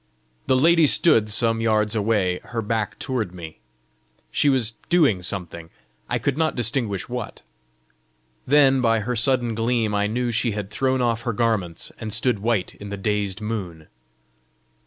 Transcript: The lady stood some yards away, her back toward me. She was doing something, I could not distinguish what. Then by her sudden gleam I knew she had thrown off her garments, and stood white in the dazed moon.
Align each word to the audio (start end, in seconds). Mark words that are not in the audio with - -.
The 0.47 0.55
lady 0.57 0.87
stood 0.87 1.29
some 1.29 1.61
yards 1.61 1.93
away, 1.95 2.39
her 2.45 2.63
back 2.63 2.97
toward 2.97 3.35
me. 3.35 3.59
She 4.31 4.49
was 4.49 4.71
doing 4.89 5.21
something, 5.21 5.69
I 6.09 6.17
could 6.17 6.39
not 6.39 6.55
distinguish 6.55 7.07
what. 7.07 7.43
Then 8.47 8.81
by 8.81 9.01
her 9.01 9.15
sudden 9.15 9.53
gleam 9.53 9.93
I 9.93 10.07
knew 10.07 10.31
she 10.31 10.53
had 10.53 10.71
thrown 10.71 11.03
off 11.03 11.21
her 11.21 11.33
garments, 11.33 11.91
and 11.99 12.11
stood 12.11 12.39
white 12.39 12.73
in 12.79 12.89
the 12.89 12.97
dazed 12.97 13.41
moon. 13.41 13.89